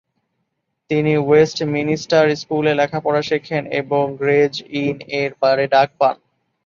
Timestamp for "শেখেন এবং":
3.29-4.03